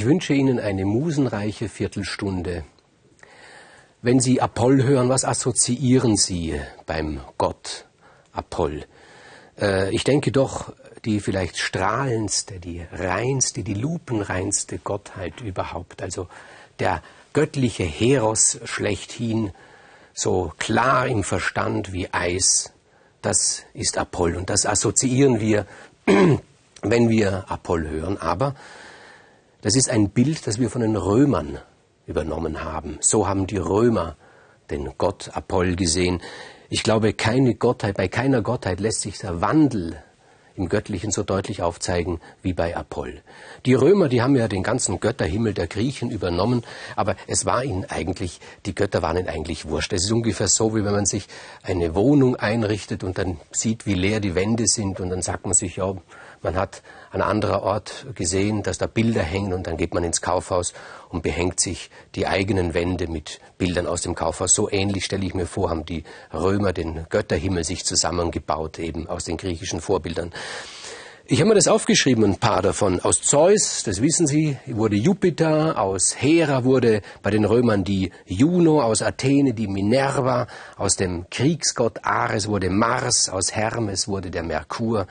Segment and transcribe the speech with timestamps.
[0.00, 2.64] Ich wünsche Ihnen eine musenreiche Viertelstunde.
[4.00, 7.84] Wenn Sie Apoll hören, was assoziieren Sie beim Gott
[8.32, 8.86] Apoll?
[9.60, 10.72] Äh, ich denke doch,
[11.04, 16.28] die vielleicht strahlendste, die reinste, die lupenreinste Gottheit überhaupt, also
[16.78, 17.02] der
[17.34, 19.52] göttliche Heros schlechthin,
[20.14, 22.72] so klar im Verstand wie Eis,
[23.20, 24.36] das ist Apoll.
[24.36, 25.66] Und das assoziieren wir,
[26.06, 28.16] wenn wir Apoll hören.
[28.16, 28.54] Aber
[29.62, 31.58] das ist ein Bild, das wir von den Römern
[32.06, 32.98] übernommen haben.
[33.00, 34.16] So haben die Römer
[34.70, 36.20] den Gott Apoll gesehen.
[36.68, 40.02] Ich glaube, keine Gottheit, bei keiner Gottheit lässt sich der Wandel
[40.60, 43.22] im Göttlichen so deutlich aufzeigen wie bei Apoll.
[43.66, 46.62] Die Römer, die haben ja den ganzen Götterhimmel der Griechen übernommen,
[46.96, 49.92] aber es war ihnen eigentlich, die Götter waren ihnen eigentlich wurscht.
[49.92, 51.26] Es ist ungefähr so, wie wenn man sich
[51.62, 55.54] eine Wohnung einrichtet und dann sieht, wie leer die Wände sind und dann sagt man
[55.54, 55.94] sich, ja,
[56.42, 60.20] man hat an anderer Ort gesehen, dass da Bilder hängen und dann geht man ins
[60.20, 60.72] Kaufhaus
[61.08, 64.54] und behängt sich die eigenen Wände mit Bildern aus dem Kaufhaus.
[64.54, 69.24] So ähnlich stelle ich mir vor, haben die Römer den Götterhimmel sich zusammengebaut, eben aus
[69.24, 70.32] den griechischen Vorbildern.
[71.32, 72.98] Ich habe mir das aufgeschrieben, ein paar davon.
[72.98, 78.82] Aus Zeus, das wissen Sie, wurde Jupiter, aus Hera wurde bei den Römern die Juno,
[78.82, 85.06] aus Athene die Minerva, aus dem Kriegsgott Ares wurde Mars, aus Hermes wurde der Merkur,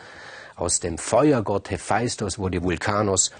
[0.59, 3.31] aus dem Feuergott Hephaistos wurde Vulkanos,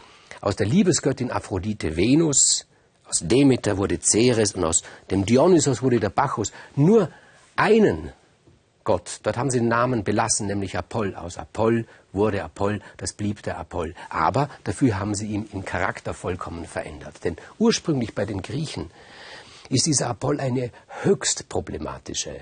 [0.42, 2.66] aus der Liebesgöttin Aphrodite Venus,
[3.06, 6.52] aus Demeter wurde Ceres und aus dem Dionysos wurde der Bacchus.
[6.75, 7.09] Nur
[7.56, 8.12] einen
[8.84, 11.14] Gott, dort haben sie den Namen belassen, nämlich Apoll.
[11.16, 13.94] Aus Apoll wurde Apoll, das blieb der Apoll.
[14.09, 17.23] Aber dafür haben sie ihn im Charakter vollkommen verändert.
[17.23, 18.90] Denn ursprünglich bei den Griechen
[19.69, 20.72] ist dieser Apoll eine
[21.03, 22.35] höchst problematische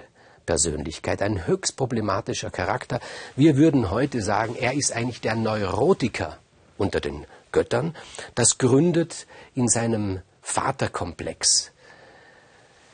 [0.48, 3.00] Persönlichkeit, ein höchst problematischer Charakter.
[3.36, 6.40] Wir würden heute sagen, er ist eigentlich der Neurotiker
[6.80, 7.96] unter den Göttern.
[8.34, 11.72] Das gründet in seinem Vaterkomplex.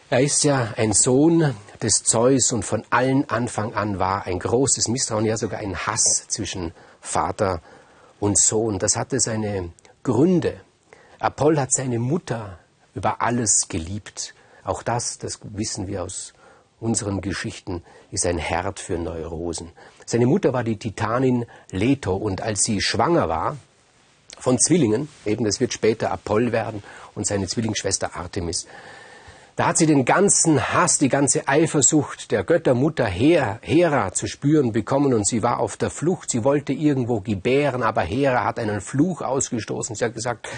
[0.10, 4.88] Er ist ja ein Sohn des Zeus und von allen Anfang an war ein großes
[4.88, 7.62] Misstrauen, ja sogar ein Hass zwischen Vater
[8.20, 8.80] und Sohn.
[8.80, 9.72] Das hatte seine
[10.04, 10.60] Gründe.
[11.20, 12.60] Apoll hat seine Mutter
[12.96, 14.34] über alles geliebt.
[14.64, 16.34] Auch das, das wissen wir aus
[16.84, 19.72] unseren Geschichten ist ein Herd für Neurosen.
[20.06, 23.58] Seine Mutter war die Titanin Leto und als sie schwanger war
[24.38, 26.84] von Zwillingen, eben das wird später Apoll werden
[27.16, 28.68] und seine Zwillingsschwester Artemis,
[29.56, 35.14] da hat sie den ganzen Hass, die ganze Eifersucht der Göttermutter Hera zu spüren bekommen
[35.14, 36.32] und sie war auf der Flucht.
[36.32, 39.96] Sie wollte irgendwo gebären, aber Hera hat einen Fluch ausgestoßen.
[39.96, 40.50] Sie hat gesagt,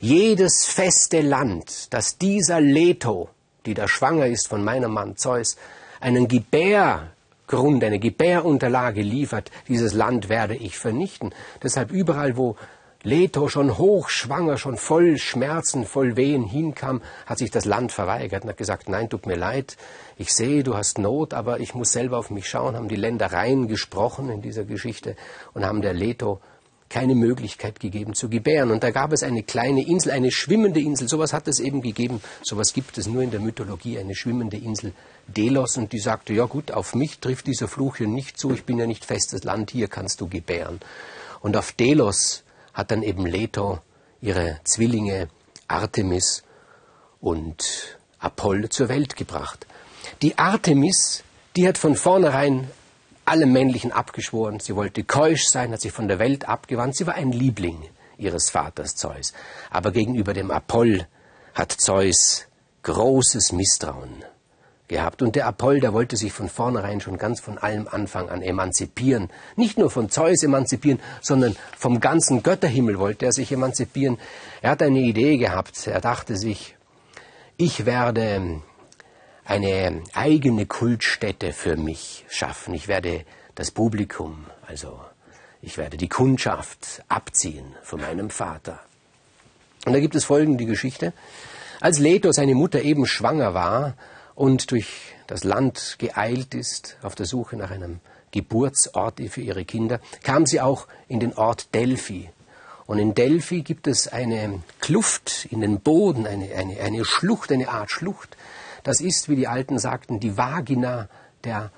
[0.00, 3.30] jedes feste Land, das dieser Leto
[3.66, 5.56] die da schwanger ist von meinem Mann Zeus,
[6.00, 11.34] einen Gebärgrund, eine Gebärunterlage liefert, dieses Land werde ich vernichten.
[11.62, 12.56] Deshalb überall, wo
[13.02, 18.50] Leto schon hochschwanger, schon voll Schmerzen, voll Wehen hinkam, hat sich das Land verweigert und
[18.50, 19.76] hat gesagt, nein, tut mir leid,
[20.16, 23.68] ich sehe, du hast Not, aber ich muss selber auf mich schauen, haben die Ländereien
[23.68, 25.14] gesprochen in dieser Geschichte
[25.54, 26.40] und haben der Leto
[26.88, 28.70] keine Möglichkeit gegeben zu gebären.
[28.70, 31.08] Und da gab es eine kleine Insel, eine schwimmende Insel.
[31.08, 32.20] Sowas hat es eben gegeben.
[32.42, 34.92] Sowas gibt es nur in der Mythologie, eine schwimmende Insel
[35.26, 35.76] Delos.
[35.76, 38.52] Und die sagte, ja gut, auf mich trifft dieser Fluch hier nicht zu.
[38.52, 40.80] Ich bin ja nicht festes Land, hier kannst du gebären.
[41.40, 43.80] Und auf Delos hat dann eben Leto
[44.20, 45.28] ihre Zwillinge
[45.68, 46.44] Artemis
[47.20, 49.66] und Apoll zur Welt gebracht.
[50.22, 51.24] Die Artemis,
[51.56, 52.70] die hat von vornherein
[53.26, 54.60] alle Männlichen abgeschworen.
[54.60, 56.96] Sie wollte keusch sein, hat sich von der Welt abgewandt.
[56.96, 57.82] Sie war ein Liebling
[58.18, 59.32] ihres Vaters Zeus.
[59.70, 61.06] Aber gegenüber dem Apoll
[61.54, 62.46] hat Zeus
[62.82, 64.24] großes Misstrauen
[64.88, 65.22] gehabt.
[65.22, 69.30] Und der Apoll, der wollte sich von vornherein schon ganz von allem Anfang an emanzipieren.
[69.56, 74.18] Nicht nur von Zeus emanzipieren, sondern vom ganzen Götterhimmel wollte er sich emanzipieren.
[74.62, 75.86] Er hat eine Idee gehabt.
[75.86, 76.76] Er dachte sich,
[77.56, 78.60] ich werde
[79.46, 82.74] eine eigene Kultstätte für mich schaffen.
[82.74, 85.00] Ich werde das Publikum, also
[85.62, 88.80] ich werde die Kundschaft abziehen von meinem Vater.
[89.86, 91.12] Und da gibt es folgende Geschichte.
[91.80, 93.94] Als Leto, seine Mutter, eben schwanger war
[94.34, 98.00] und durch das Land geeilt ist auf der Suche nach einem
[98.32, 102.28] Geburtsort für ihre Kinder, kam sie auch in den Ort Delphi.
[102.86, 107.68] Und in Delphi gibt es eine Kluft in den Boden, eine, eine, eine Schlucht, eine
[107.68, 108.36] Art Schlucht,
[108.86, 111.08] das ist, wie die Alten sagten, die Vagina
[111.42, 111.72] der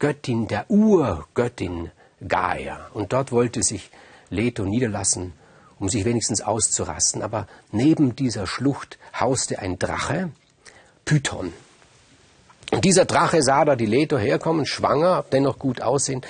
[0.00, 1.92] Göttin, der Urgöttin
[2.26, 2.88] Gaia.
[2.94, 3.92] Und dort wollte sich
[4.28, 5.34] Leto niederlassen,
[5.78, 7.22] um sich wenigstens auszurasten.
[7.22, 10.32] Aber neben dieser Schlucht hauste ein Drache,
[11.04, 11.52] Python.
[12.72, 16.22] Und dieser Drache sah da die Leto herkommen, schwanger, dennoch gut aussehen.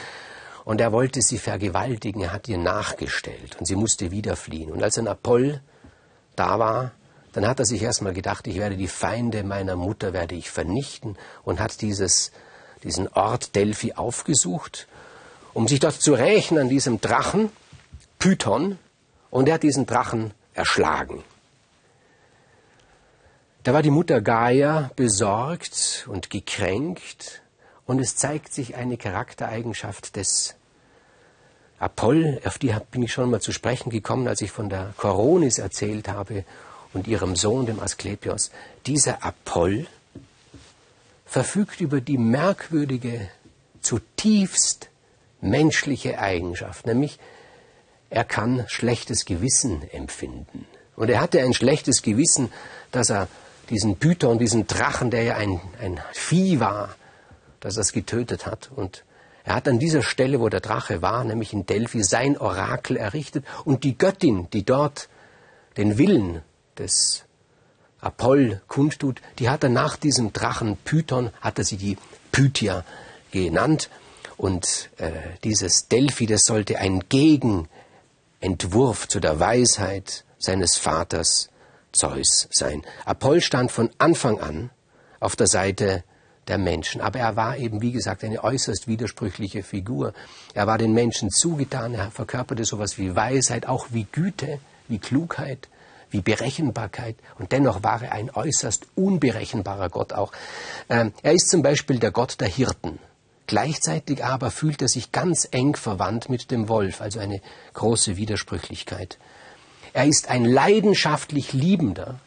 [0.66, 4.70] Und er wollte sie vergewaltigen, er hat ihr nachgestellt und sie musste wieder fliehen.
[4.70, 5.62] Und als ein Apoll
[6.36, 6.92] da war,
[7.32, 11.16] dann hat er sich erstmal gedacht, ich werde die Feinde meiner Mutter werde ich vernichten
[11.44, 12.32] und hat dieses,
[12.82, 14.88] diesen Ort Delphi aufgesucht,
[15.54, 17.50] um sich dort zu rächen an diesem Drachen,
[18.18, 18.78] Python,
[19.30, 21.22] und er hat diesen Drachen erschlagen.
[23.62, 27.42] Da war die Mutter Gaia besorgt und gekränkt
[27.86, 30.54] und es zeigt sich eine Charaktereigenschaft des
[31.78, 35.58] Apoll, auf die bin ich schon mal zu sprechen gekommen, als ich von der Koronis
[35.58, 36.44] erzählt habe
[36.92, 38.50] und ihrem Sohn, dem Asklepios.
[38.86, 39.86] Dieser Apoll
[41.26, 43.28] verfügt über die merkwürdige,
[43.80, 44.88] zutiefst
[45.40, 47.18] menschliche Eigenschaft, nämlich
[48.10, 50.66] er kann schlechtes Gewissen empfinden.
[50.96, 52.50] Und er hatte ein schlechtes Gewissen,
[52.90, 53.28] dass er
[53.70, 56.96] diesen Python, diesen Drachen, der ja ein, ein Vieh war,
[57.60, 58.70] dass er es getötet hat.
[58.74, 59.04] Und
[59.44, 63.44] er hat an dieser Stelle, wo der Drache war, nämlich in Delphi, sein Orakel errichtet
[63.64, 65.08] und die Göttin, die dort
[65.76, 66.42] den Willen
[66.78, 67.24] des
[68.00, 71.98] Apoll kundtut, die hat er nach diesem Drachen Python, hat er sie die
[72.32, 72.84] Pythia
[73.30, 73.90] genannt.
[74.36, 75.10] Und äh,
[75.42, 81.48] dieses Delphi, das sollte ein Gegenentwurf zu der Weisheit seines Vaters
[81.90, 82.84] Zeus sein.
[83.04, 84.70] Apoll stand von Anfang an
[85.20, 86.04] auf der Seite
[86.46, 87.00] der Menschen.
[87.00, 90.12] Aber er war eben, wie gesagt, eine äußerst widersprüchliche Figur.
[90.54, 95.68] Er war den Menschen zugetan, er verkörperte sowas wie Weisheit, auch wie Güte, wie Klugheit,
[96.10, 97.16] wie Berechenbarkeit.
[97.38, 100.32] Und dennoch war er ein äußerst unberechenbarer Gott auch.
[100.88, 102.98] Ähm, er ist zum Beispiel der Gott der Hirten.
[103.46, 107.40] Gleichzeitig aber fühlt er sich ganz eng verwandt mit dem Wolf, also eine
[107.72, 109.18] große Widersprüchlichkeit.
[109.94, 112.20] Er ist ein leidenschaftlich Liebender.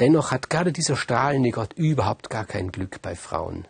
[0.00, 3.66] Dennoch hat gerade dieser strahlende Gott überhaupt gar kein Glück bei Frauen.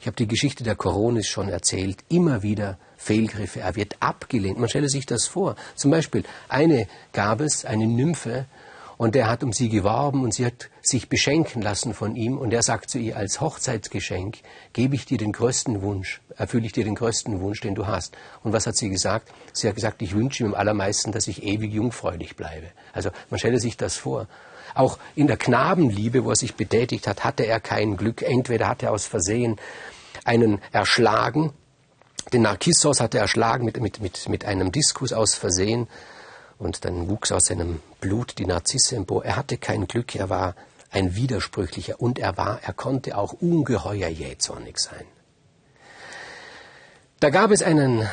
[0.00, 1.98] Ich habe die Geschichte der Koronis schon erzählt.
[2.08, 3.60] Immer wieder Fehlgriffe.
[3.60, 4.58] Er wird abgelehnt.
[4.58, 5.54] Man stelle sich das vor.
[5.76, 8.46] Zum Beispiel eine gab es, eine Nymphe,
[9.02, 12.38] und er hat um sie geworben und sie hat sich beschenken lassen von ihm.
[12.38, 14.38] Und er sagt zu ihr, als Hochzeitsgeschenk
[14.74, 18.16] gebe ich dir den größten Wunsch, erfülle ich dir den größten Wunsch, den du hast.
[18.44, 19.32] Und was hat sie gesagt?
[19.52, 22.68] Sie hat gesagt, ich wünsche ihm am allermeisten, dass ich ewig jungfräulich bleibe.
[22.92, 24.28] Also man stelle sich das vor.
[24.72, 28.22] Auch in der Knabenliebe, wo er sich betätigt hat, hatte er kein Glück.
[28.22, 29.56] Entweder hat er aus Versehen
[30.24, 31.52] einen erschlagen,
[32.32, 35.88] den Narkissos hat er erschlagen mit, mit, mit, mit einem Diskus aus Versehen,
[36.62, 39.24] und dann wuchs aus seinem Blut die Narzisse empor.
[39.24, 40.54] Er hatte kein Glück, er war
[40.90, 45.04] ein widersprüchlicher und er war, er konnte auch ungeheuer jähzornig sein.
[47.18, 48.08] Da gab es einen,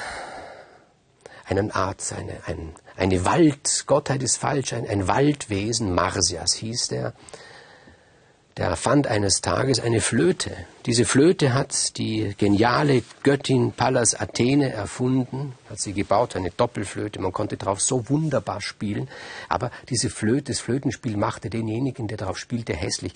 [1.45, 7.13] einen Arzt, eine, ein, eine Wald, Gottheit ist falsch, ein, ein Waldwesen, Marsias hieß der,
[8.59, 10.51] der fand eines Tages eine Flöte.
[10.85, 17.31] Diese Flöte hat die geniale Göttin Pallas Athene erfunden, hat sie gebaut, eine Doppelflöte, man
[17.31, 19.07] konnte darauf so wunderbar spielen,
[19.47, 23.13] aber diese Flöte, das Flötenspiel machte denjenigen, der darauf spielte, hässlich.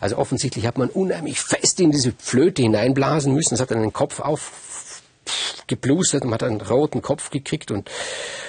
[0.00, 3.92] Also offensichtlich hat man unheimlich fest in diese Flöte hineinblasen müssen, es hat dann den
[3.92, 7.90] Kopf aufgeblustert und man hat einen roten Kopf gekriegt und,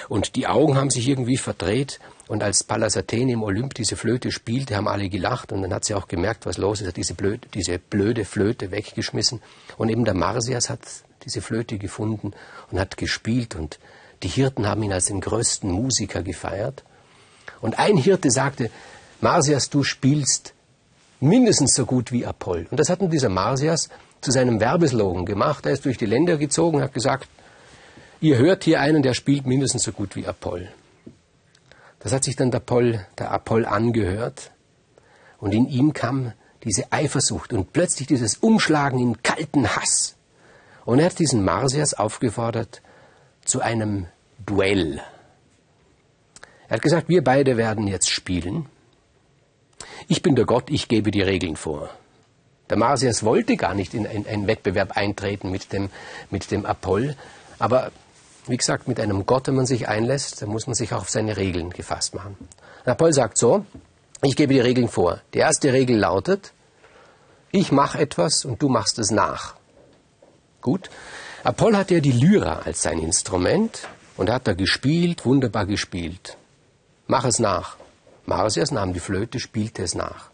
[0.08, 2.00] und die Augen haben sich irgendwie verdreht.
[2.28, 5.86] Und als Pallas Athene im Olymp diese Flöte spielte, haben alle gelacht und dann hat
[5.86, 9.40] sie auch gemerkt, was los ist, hat diese blöde, diese blöde Flöte weggeschmissen.
[9.78, 10.80] Und eben der Marsias hat
[11.24, 12.32] diese Flöte gefunden
[12.70, 13.78] und hat gespielt und
[14.22, 16.84] die Hirten haben ihn als den größten Musiker gefeiert.
[17.60, 18.70] Und ein Hirte sagte,
[19.20, 20.52] Marsias, du spielst
[21.20, 22.66] mindestens so gut wie Apoll.
[22.70, 23.88] Und das hat nun dieser Marsias
[24.20, 25.64] zu seinem Werbeslogan gemacht.
[25.66, 27.28] Er ist durch die Länder gezogen hat gesagt,
[28.20, 30.68] ihr hört hier einen, der spielt mindestens so gut wie Apoll.
[32.00, 34.52] Das hat sich dann der Apoll, der Apoll angehört.
[35.38, 36.32] Und in ihm kam
[36.64, 40.16] diese Eifersucht und plötzlich dieses Umschlagen in kalten Hass.
[40.84, 42.82] Und er hat diesen Marsias aufgefordert
[43.44, 44.06] zu einem
[44.44, 45.00] Duell.
[46.68, 48.66] Er hat gesagt, wir beide werden jetzt spielen.
[50.06, 51.90] Ich bin der Gott, ich gebe die Regeln vor.
[52.70, 55.90] Der Marsias wollte gar nicht in einen Wettbewerb eintreten mit dem,
[56.30, 57.16] mit dem Apoll,
[57.58, 57.90] aber
[58.48, 61.10] wie gesagt, mit einem Gott, wenn man sich einlässt, dann muss man sich auch auf
[61.10, 62.36] seine Regeln gefasst machen.
[62.84, 63.64] Und Paul sagt so,
[64.22, 65.20] ich gebe die Regeln vor.
[65.34, 66.52] Die erste Regel lautet,
[67.50, 69.54] ich mache etwas und du machst es nach.
[70.60, 70.90] Gut.
[71.44, 73.86] Apoll hat ja die Lyra als sein Instrument
[74.16, 76.36] und hat da gespielt, wunderbar gespielt.
[77.06, 77.76] Mach es nach.
[78.26, 80.30] Marsias nahm die Flöte, spielte es nach.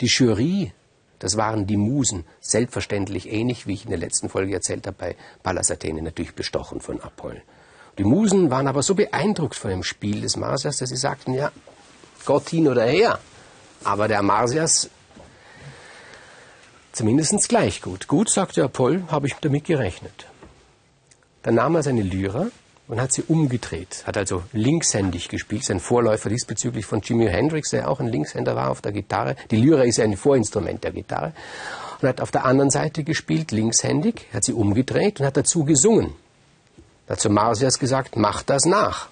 [0.00, 0.72] Die Jury,
[1.20, 5.16] das waren die Musen, selbstverständlich ähnlich, wie ich in der letzten Folge erzählt habe, bei
[5.42, 7.42] Pallas Athene natürlich bestochen von Apoll.
[7.98, 11.52] Die Musen waren aber so beeindruckt von dem Spiel des Marsias, dass sie sagten, ja,
[12.24, 13.18] Gott hin oder her.
[13.84, 14.88] Aber der Marsias
[16.92, 18.08] zumindest gleich gut.
[18.08, 20.26] Gut, sagte Apoll, habe ich damit gerechnet.
[21.42, 22.46] Dann nahm er seine Lyra
[22.90, 24.02] und hat sie umgedreht.
[24.04, 28.68] Hat also linkshändig gespielt, sein Vorläufer diesbezüglich von Jimi Hendrix, der auch ein Linkshänder war
[28.68, 29.36] auf der Gitarre.
[29.52, 31.32] Die Lyra ist ein Vorinstrument der Gitarre.
[32.02, 36.14] Und hat auf der anderen Seite gespielt, linkshändig, hat sie umgedreht und hat dazu gesungen.
[37.06, 39.08] Dazu Marsias gesagt, mach das nach.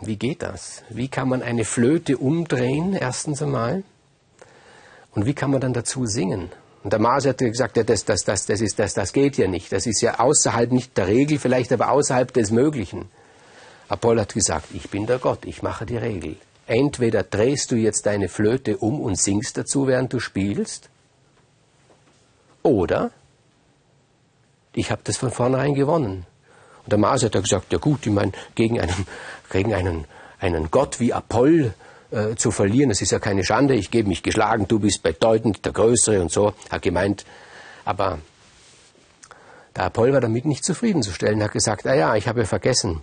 [0.00, 0.84] Wie geht das?
[0.90, 3.82] Wie kann man eine Flöte umdrehen, erstens einmal?
[5.12, 6.52] Und wie kann man dann dazu singen?
[6.82, 9.46] Und der Mars hat gesagt, ja, das, das, das, das, ist, das, das geht ja
[9.46, 9.72] nicht.
[9.72, 13.08] Das ist ja außerhalb nicht der Regel, vielleicht aber außerhalb des Möglichen.
[13.88, 16.36] Apollo hat gesagt, ich bin der Gott, ich mache die Regel.
[16.66, 20.88] Entweder drehst du jetzt deine Flöte um und singst dazu, während du spielst,
[22.62, 23.10] oder
[24.74, 26.26] ich habe das von vornherein gewonnen.
[26.84, 29.06] Und der Mars hat gesagt, ja gut, ich meine, gegen einen,
[29.50, 30.04] gegen einen,
[30.40, 31.74] einen Gott wie Apoll
[32.12, 32.90] äh, zu verlieren.
[32.90, 33.74] Das ist ja keine Schande.
[33.74, 36.52] Ich gebe mich geschlagen, du bist bedeutend der Größere und so.
[36.70, 37.24] Hat gemeint,
[37.84, 38.18] aber
[39.74, 41.40] der Apoll war damit nicht zufriedenzustellen.
[41.40, 43.00] Er hat gesagt, ah ja, ich habe vergessen.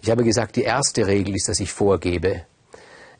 [0.00, 2.42] Ich habe gesagt, die erste Regel ist, dass ich vorgebe.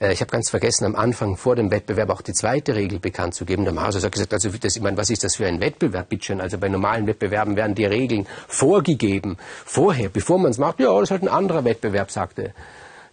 [0.01, 3.35] Äh, ich habe ganz vergessen, am Anfang vor dem Wettbewerb auch die zweite Regel bekannt
[3.35, 3.63] zu geben.
[3.63, 6.41] Der Masus hat gesagt, also das, ich meine, was ist das für ein Wettbewerb, bitteschön?
[6.41, 10.81] Also bei normalen Wettbewerben werden die Regeln vorgegeben, vorher, bevor man es macht.
[10.81, 12.53] Ja, das ist halt ein anderer Wettbewerb, sagte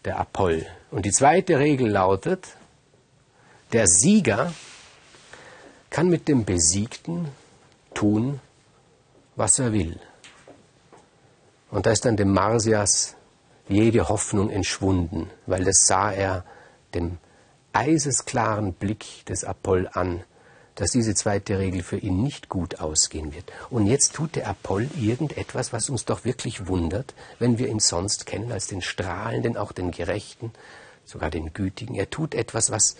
[0.05, 0.65] der Apoll.
[0.91, 2.55] Und die zweite Regel lautet,
[3.71, 4.53] der Sieger
[5.89, 7.29] kann mit dem Besiegten
[7.93, 8.39] tun,
[9.35, 9.99] was er will.
[11.71, 13.15] Und da ist dann dem Marsias
[13.67, 16.43] jede Hoffnung entschwunden, weil das sah er
[16.93, 17.17] dem
[17.73, 20.23] eisesklaren Blick des Apoll an,
[20.79, 23.51] dass diese zweite Regel für ihn nicht gut ausgehen wird.
[23.69, 28.25] Und jetzt tut der Apoll irgendetwas, was uns doch wirklich wundert, wenn wir ihn sonst
[28.25, 30.53] kennen als den Strahlenden, auch den Gerechten,
[31.03, 31.95] sogar den Gütigen.
[31.95, 32.95] Er tut etwas, was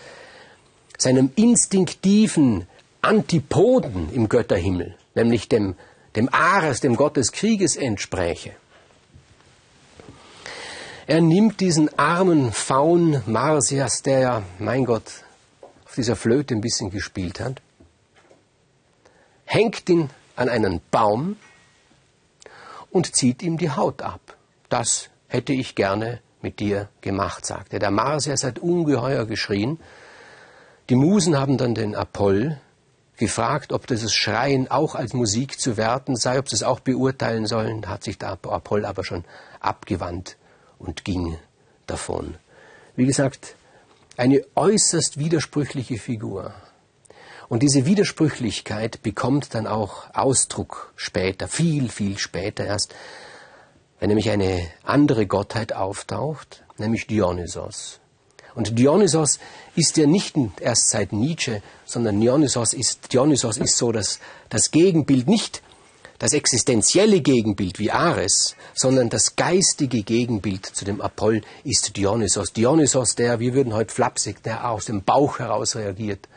[0.98, 2.68] seinem instinktiven
[3.02, 5.76] Antipoden im Götterhimmel, nämlich dem,
[6.18, 8.52] dem Ares, dem Gott des Krieges entspräche.
[11.08, 15.24] Er nimmt diesen armen Faun Marsias, der ja, mein Gott,
[15.86, 17.62] auf dieser Flöte ein bisschen gespielt hat,
[19.50, 21.36] hängt ihn an einen Baum
[22.92, 24.38] und zieht ihm die Haut ab.
[24.70, 27.80] Das hätte ich gerne mit dir gemacht, sagte.
[27.80, 29.80] Der Marsias hat ungeheuer geschrien.
[30.90, 32.62] Die Musen haben dann den Apoll
[33.18, 37.48] gefragt, ob dieses Schreien auch als Musik zu werten sei, ob sie es auch beurteilen
[37.48, 39.26] sollen, hat sich der Apoll aber schon
[39.60, 40.38] abgewandt
[40.78, 41.38] und ging
[41.88, 42.36] davon.
[42.96, 43.56] Wie gesagt,
[44.16, 46.54] eine äußerst widersprüchliche Figur.
[47.50, 52.94] Und diese Widersprüchlichkeit bekommt dann auch Ausdruck später, viel, viel später erst,
[54.00, 58.00] wenn nämlich eine andere Gottheit auftaucht, nämlich Dionysos.
[58.56, 59.40] Und Dionysos
[59.76, 65.28] ist ja nicht erst seit Nietzsche, sondern Dionysos ist, Dionysos ist so dass das Gegenbild,
[65.28, 65.62] nicht
[66.20, 72.52] das existenzielle Gegenbild wie Ares, sondern das geistige Gegenbild zu dem Apoll ist Dionysos.
[72.52, 76.28] Dionysos, der, wir würden heute flapsig, der aus dem Bauch heraus reagiert,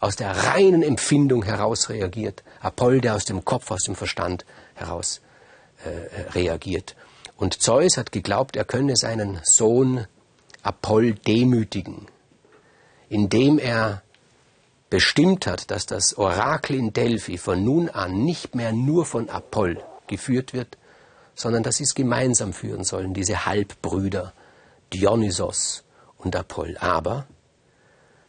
[0.00, 2.42] aus der reinen Empfindung heraus reagiert.
[2.60, 5.20] Apoll, der aus dem Kopf, aus dem Verstand heraus
[5.84, 6.96] äh, äh, reagiert.
[7.36, 10.06] Und Zeus hat geglaubt, er könne seinen Sohn
[10.62, 12.08] Apoll demütigen,
[13.08, 14.02] indem er
[14.90, 19.82] bestimmt hat, dass das Orakel in Delphi von nun an nicht mehr nur von Apoll
[20.06, 20.78] geführt wird,
[21.34, 24.32] sondern dass sie es gemeinsam führen sollen, diese Halbbrüder
[24.92, 25.84] Dionysos
[26.18, 26.76] und Apoll.
[26.78, 27.26] Aber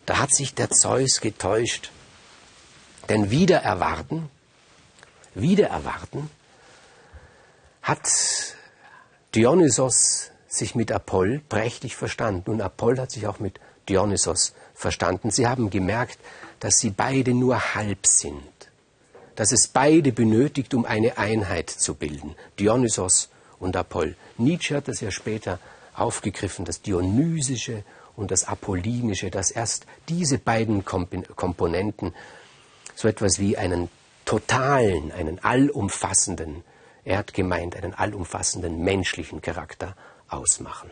[0.08, 1.92] da hat sich der Zeus getäuscht.
[3.10, 4.30] Denn wieder erwarten,
[5.36, 6.32] wieder erwarten,
[7.84, 8.10] hat
[9.36, 15.30] Dionysos sich mit Apoll prächtig verstanden und Apoll hat sich auch mit Dionysos verstanden.
[15.30, 16.18] Sie haben gemerkt,
[16.60, 18.42] dass sie beide nur halb sind,
[19.36, 24.16] dass es beide benötigt, um eine Einheit zu bilden, Dionysos und Apoll.
[24.38, 25.60] Nietzsche hat das ja später
[25.94, 27.84] aufgegriffen, das Dionysische
[28.18, 32.14] und das Apollinische, dass erst diese beiden Komponenten
[32.96, 33.90] so etwas wie einen
[34.26, 36.64] totalen, einen allumfassenden,
[37.06, 39.96] er hat gemeint, einen allumfassenden menschlichen Charakter
[40.28, 40.90] ausmachen.